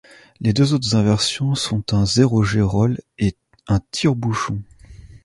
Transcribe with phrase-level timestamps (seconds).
[0.39, 3.35] Les deux autres inversions sont un zero-G roll et
[3.67, 4.59] un tire-bouchon.